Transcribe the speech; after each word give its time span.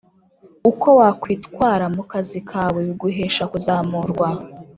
uko 0.69 0.87
wakwitwara 0.99 1.85
mu 1.95 2.03
kazi 2.11 2.39
kawe 2.49 2.79
biguhesha 2.87 3.43
kuzamurwa 3.51 4.27